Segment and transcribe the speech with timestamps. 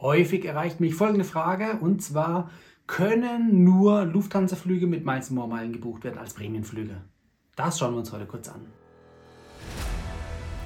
[0.00, 2.50] Häufig erreicht mich folgende Frage und zwar,
[2.86, 6.98] können nur Lufthansa-Flüge mit Miles More Meilen gebucht werden als Prämienflüge?
[7.56, 8.60] Das schauen wir uns heute kurz an.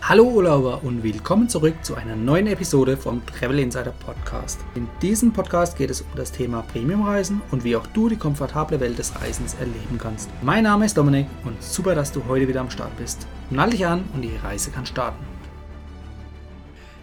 [0.02, 4.60] Hallo Urlauber und willkommen zurück zu einer neuen Episode vom Travel Insider Podcast.
[4.74, 8.80] In diesem Podcast geht es um das Thema Premiumreisen und wie auch du die komfortable
[8.80, 10.28] Welt des Reisens erleben kannst.
[10.42, 13.26] Mein Name ist Dominik und super, dass du heute wieder am Start bist.
[13.48, 15.31] Nall dich an und die Reise kann starten.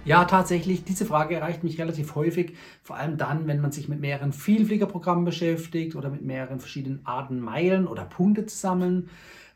[0.06, 4.00] Ja, tatsächlich, diese Frage erreicht mich relativ häufig, vor allem dann, wenn man sich mit
[4.00, 9.10] mehreren Vielfliegerprogrammen beschäftigt oder mit mehreren verschiedenen Arten Meilen oder Punkte zu sammeln,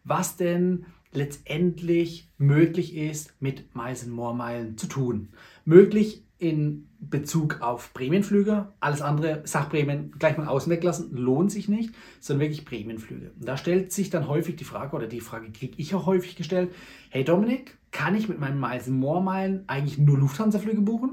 [0.03, 5.29] was denn letztendlich möglich ist, mit Miles More Meilen zu tun.
[5.63, 8.67] Möglich in Bezug auf Prämienflüge.
[8.81, 13.31] Alles andere, Sachprämien, gleich mal außen weglassen, lohnt sich nicht, sondern wirklich Prämienflüge.
[13.39, 16.35] Und da stellt sich dann häufig die Frage, oder die Frage kriege ich auch häufig
[16.35, 16.71] gestellt,
[17.09, 21.11] hey Dominik, kann ich mit meinen Miles More Meilen eigentlich nur Lufthansa-Flüge buchen?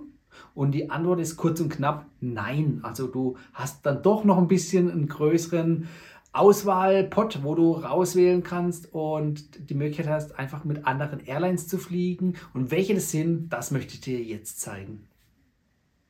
[0.55, 2.81] Und die Antwort ist kurz und knapp nein.
[2.83, 5.87] Also du hast dann doch noch ein bisschen einen größeren
[6.33, 12.35] Auswahlpot, wo du rauswählen kannst und die Möglichkeit hast, einfach mit anderen Airlines zu fliegen.
[12.55, 15.10] Und welche das sind, das möchte ich dir jetzt zeigen.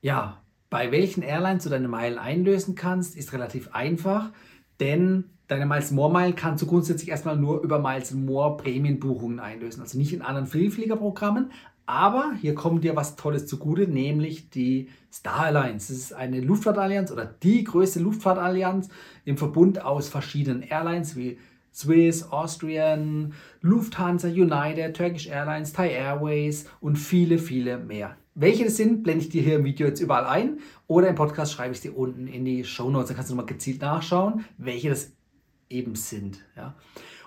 [0.03, 4.31] Ja, bei welchen Airlines du deine Meilen einlösen kannst, ist relativ einfach,
[4.79, 9.83] denn deine Miles More Meilen kannst du grundsätzlich erstmal nur über Miles More Prämienbuchungen einlösen,
[9.83, 11.51] also nicht in anderen Vielfliegerprogrammen.
[11.85, 15.93] Aber hier kommt dir was Tolles zugute, nämlich die Star Alliance.
[15.93, 18.89] Das ist eine Luftfahrtallianz oder die größte Luftfahrtallianz
[19.25, 21.39] im Verbund aus verschiedenen Airlines wie
[21.75, 28.17] Swiss, Austrian, Lufthansa, United, Turkish Airlines, Thai Airways und viele, viele mehr.
[28.41, 31.53] Welche das sind, blende ich dir hier im Video jetzt überall ein oder im Podcast
[31.53, 33.09] schreibe ich dir unten in die Show Notes.
[33.09, 35.13] Dann kannst du nochmal gezielt nachschauen, welche das
[35.69, 36.43] eben sind.
[36.57, 36.75] Ja.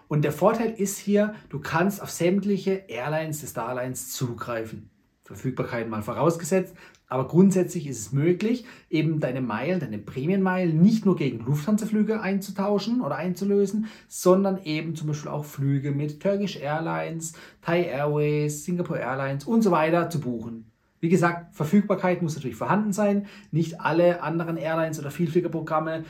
[0.07, 4.89] Und der Vorteil ist hier, du kannst auf sämtliche Airlines des Starlines zugreifen.
[5.21, 6.73] Verfügbarkeit mal vorausgesetzt,
[7.07, 13.01] aber grundsätzlich ist es möglich, eben deine Meilen, deine Prämienmeilen nicht nur gegen Lufthansa-Flüge einzutauschen
[13.01, 19.45] oder einzulösen, sondern eben zum Beispiel auch Flüge mit Turkish Airlines, Thai Airways, Singapore Airlines
[19.45, 20.72] und so weiter zu buchen.
[21.03, 23.25] Wie gesagt, Verfügbarkeit muss natürlich vorhanden sein.
[23.51, 26.05] Nicht alle anderen Airlines oder Vielfliegerprogramme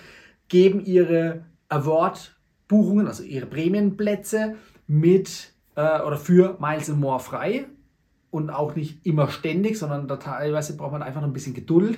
[0.50, 4.54] geben ihre Award-Buchungen, also ihre Prämienplätze
[4.86, 7.66] mit äh, oder für Miles and More frei
[8.30, 11.98] und auch nicht immer ständig, sondern da teilweise braucht man einfach noch ein bisschen Geduld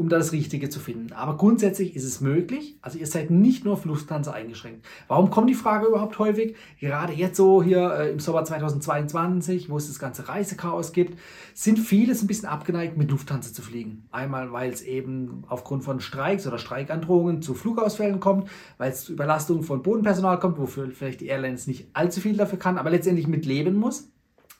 [0.00, 1.12] um da das Richtige zu finden.
[1.12, 2.78] Aber grundsätzlich ist es möglich.
[2.80, 4.86] Also ihr seid nicht nur auf Lufthansa eingeschränkt.
[5.08, 6.56] Warum kommt die Frage überhaupt häufig?
[6.80, 11.18] Gerade jetzt so hier äh, im Sommer 2022, wo es das ganze Reisechaos gibt,
[11.52, 14.08] sind viele ein bisschen abgeneigt, mit Lufthansa zu fliegen.
[14.10, 19.12] Einmal, weil es eben aufgrund von Streiks oder Streikandrohungen zu Flugausfällen kommt, weil es zu
[19.12, 23.26] Überlastungen von Bodenpersonal kommt, wofür vielleicht die Airlines nicht allzu viel dafür kann, aber letztendlich
[23.26, 24.08] mit leben muss,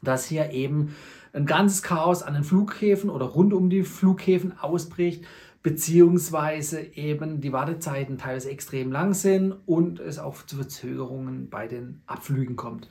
[0.02, 0.94] dass hier eben
[1.32, 5.24] ein ganzes Chaos an den Flughäfen oder rund um die Flughäfen ausbricht,
[5.62, 12.02] beziehungsweise eben die Wartezeiten teilweise extrem lang sind und es auch zu Verzögerungen bei den
[12.06, 12.88] Abflügen kommt.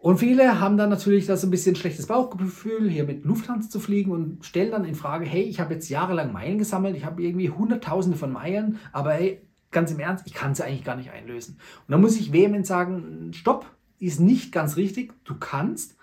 [0.00, 4.12] Und viele haben dann natürlich das ein bisschen schlechtes Bauchgefühl, hier mit Lufthansa zu fliegen
[4.12, 7.50] und stellen dann in Frage, hey, ich habe jetzt jahrelang Meilen gesammelt, ich habe irgendwie
[7.50, 9.42] Hunderttausende von Meilen, aber hey,
[9.72, 11.58] ganz im Ernst, ich kann sie eigentlich gar nicht einlösen.
[11.86, 13.66] Und da muss ich vehement sagen, stopp,
[13.98, 15.96] ist nicht ganz richtig, du kannst,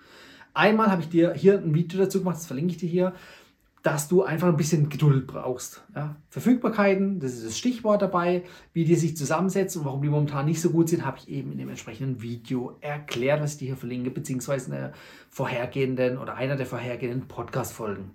[0.56, 3.12] Einmal habe ich dir hier ein Video dazu gemacht, das verlinke ich dir hier,
[3.82, 5.84] dass du einfach ein bisschen Geduld brauchst.
[5.94, 6.16] Ja?
[6.30, 10.62] Verfügbarkeiten, das ist das Stichwort dabei, wie die sich zusammensetzen und warum die momentan nicht
[10.62, 13.76] so gut sind, habe ich eben in dem entsprechenden Video erklärt, was ich dir hier
[13.76, 14.92] verlinke, beziehungsweise in der
[15.28, 18.12] vorhergehenden oder einer der vorhergehenden Podcast-Folgen.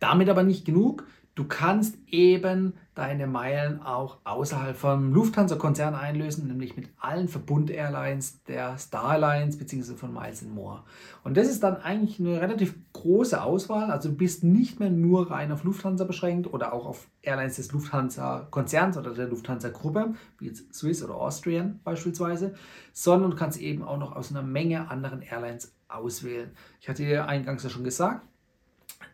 [0.00, 1.06] Damit aber nicht genug.
[1.34, 8.76] Du kannst eben deine Meilen auch außerhalb vom Lufthansa-Konzern einlösen, nämlich mit allen Verbund-Airlines der
[8.76, 9.94] Star Alliance bzw.
[9.94, 10.84] von Miles More.
[11.24, 13.90] Und das ist dann eigentlich eine relativ große Auswahl.
[13.90, 17.72] Also du bist nicht mehr nur rein auf Lufthansa beschränkt oder auch auf Airlines des
[17.72, 22.52] Lufthansa-Konzerns oder der Lufthansa-Gruppe, wie jetzt Swiss oder Austrian beispielsweise,
[22.92, 26.50] sondern du kannst eben auch noch aus einer Menge anderen Airlines auswählen.
[26.78, 28.26] Ich hatte dir eingangs ja schon gesagt,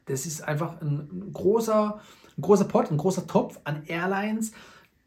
[0.08, 2.00] das ist einfach ein großer,
[2.36, 4.52] ein großer Pot, ein großer Topf an Airlines,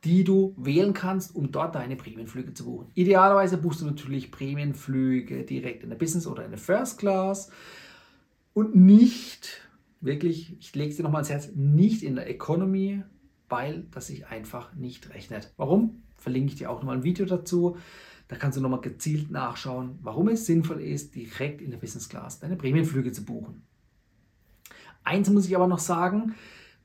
[0.04, 2.88] die du wählen kannst, um dort deine Prämienflüge zu buchen.
[2.96, 7.52] Idealerweise buchst du natürlich Prämienflüge direkt in der Business oder in der First Class
[8.54, 9.70] und nicht,
[10.02, 13.04] wirklich, ich lege es dir nochmal ans Herz, nicht in der Economy,
[13.48, 15.54] weil das sich einfach nicht rechnet.
[15.58, 16.02] Warum?
[16.18, 17.78] Verlinke ich dir auch nochmal ein Video dazu.
[18.28, 22.40] Da kannst du nochmal gezielt nachschauen, warum es sinnvoll ist, direkt in der Business Class
[22.40, 23.64] deine Prämienflüge zu buchen.
[25.04, 26.36] Eins muss ich aber noch sagen,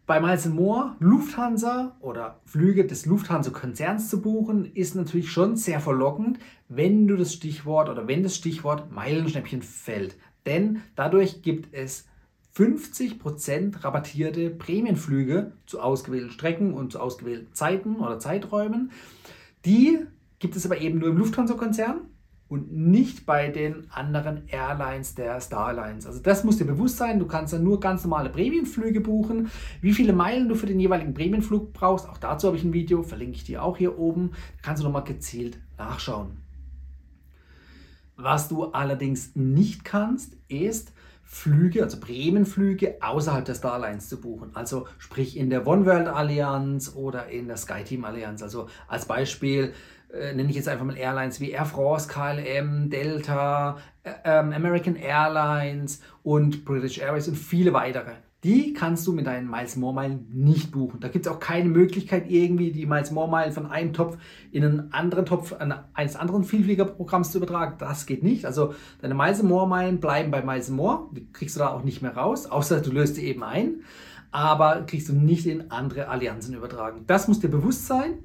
[0.06, 6.38] bei Miles More Lufthansa oder Flüge des Lufthansa-Konzerns zu buchen, ist natürlich schon sehr verlockend,
[6.68, 10.16] wenn du das Stichwort oder wenn das Stichwort Meilenschnäppchen fällt.
[10.46, 12.06] Denn dadurch gibt es
[12.56, 18.92] 50% rabattierte Prämienflüge zu ausgewählten Strecken und zu ausgewählten Zeiten oder Zeiträumen.
[19.64, 19.98] Die
[20.38, 22.02] gibt es aber eben nur im Lufthansa-Konzern
[22.48, 26.06] und nicht bei den anderen Airlines der Starlines.
[26.06, 27.18] Also das muss dir bewusst sein.
[27.18, 29.50] Du kannst dann nur ganz normale Prämienflüge buchen.
[29.80, 33.02] Wie viele Meilen du für den jeweiligen Prämienflug brauchst, auch dazu habe ich ein Video,
[33.02, 34.30] verlinke ich dir auch hier oben.
[34.30, 36.38] Da kannst du nochmal gezielt nachschauen.
[38.16, 40.92] Was du allerdings nicht kannst, ist
[41.28, 44.54] Flüge, also Bremenflüge außerhalb der Starlines zu buchen.
[44.54, 48.42] Also sprich in der One World Allianz oder in der SkyTeam Allianz.
[48.42, 49.74] Also als Beispiel
[50.12, 54.96] äh, nenne ich jetzt einfach mal Airlines wie Air France, KLM, Delta, äh, ähm, American
[54.96, 58.12] Airlines und British Airways und viele weitere.
[58.44, 61.00] Die kannst du mit deinen Miles More Meilen nicht buchen.
[61.00, 64.18] Da gibt es auch keine Möglichkeit, irgendwie die Miles More Meilen von einem Topf
[64.52, 65.54] in einen anderen Topf
[65.94, 67.74] eines anderen Vielfliegerprogramms zu übertragen.
[67.78, 68.44] Das geht nicht.
[68.44, 71.08] Also deine Miles More Meilen bleiben bei Miles More.
[71.12, 73.80] Die kriegst du da auch nicht mehr raus, außer du löst die eben ein.
[74.30, 77.02] Aber kriegst du nicht in andere Allianzen übertragen.
[77.08, 78.18] Das muss dir bewusst sein.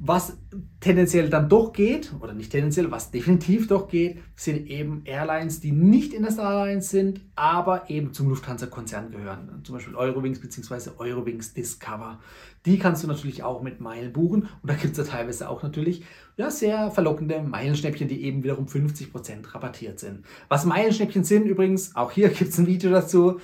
[0.00, 0.36] Was
[0.78, 5.72] tendenziell dann doch geht, oder nicht tendenziell, was definitiv doch geht, sind eben Airlines, die
[5.72, 9.60] nicht in der Starlines sind, aber eben zum Lufthansa-Konzern gehören.
[9.64, 10.90] Zum Beispiel Eurowings bzw.
[10.98, 12.20] Eurowings Discover.
[12.64, 14.42] Die kannst du natürlich auch mit Meilen buchen.
[14.42, 16.04] Und da gibt es ja teilweise auch natürlich
[16.36, 20.24] ja, sehr verlockende Meilenschnäppchen, die eben wiederum 50% rabattiert sind.
[20.48, 23.40] Was Meilenschnäppchen sind übrigens, auch hier gibt es ein Video dazu.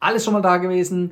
[0.00, 1.10] Alles schon mal da gewesen.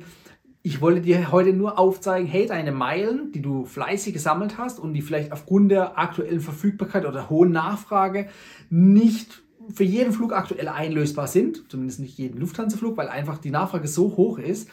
[0.67, 4.93] Ich wollte dir heute nur aufzeigen, hey, deine Meilen, die du fleißig gesammelt hast und
[4.93, 8.27] die vielleicht aufgrund der aktuellen Verfügbarkeit oder hohen Nachfrage
[8.69, 9.43] nicht
[9.73, 14.17] für jeden Flug aktuell einlösbar sind, zumindest nicht jeden Lufthansa-Flug, weil einfach die Nachfrage so
[14.17, 14.67] hoch ist.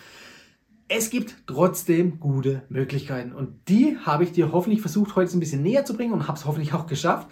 [0.88, 5.62] Es gibt trotzdem gute Möglichkeiten und die habe ich dir hoffentlich versucht heute ein bisschen
[5.62, 7.26] näher zu bringen und habe es hoffentlich auch geschafft.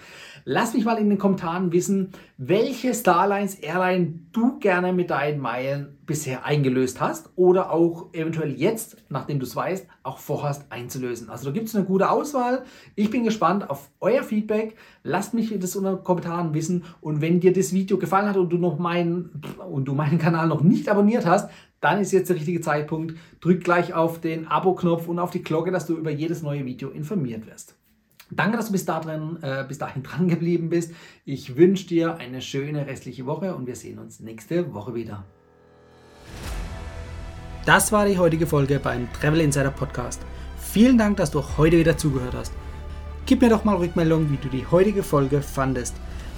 [0.46, 5.98] Lass mich mal in den Kommentaren wissen, welche Starlines Airline du gerne mit deinen Meilen
[6.06, 11.28] bisher eingelöst hast oder auch eventuell jetzt, nachdem du es weißt, auch vorhast einzulösen.
[11.28, 12.64] Also da gibt es eine gute Auswahl.
[12.96, 14.76] Ich bin gespannt auf euer Feedback.
[15.02, 18.48] Lasst mich das unter den Kommentaren wissen und wenn dir das Video gefallen hat und
[18.48, 21.50] du noch meinen und du meinen Kanal noch nicht abonniert hast,
[21.82, 23.18] dann ist jetzt der richtige Zeitpunkt.
[23.40, 26.88] Drück gleich auf den Abo-Knopf und auf die Glocke, dass du über jedes neue Video
[26.88, 27.74] informiert wirst.
[28.30, 30.94] Danke, dass du bis, dahin, äh, bis dahin dran geblieben bist.
[31.24, 35.24] Ich wünsche dir eine schöne restliche Woche und wir sehen uns nächste Woche wieder.
[37.66, 40.22] Das war die heutige Folge beim Travel Insider Podcast.
[40.56, 42.52] Vielen Dank, dass du heute wieder zugehört hast.
[43.26, 45.96] Gib mir doch mal Rückmeldung, wie du die heutige Folge fandest.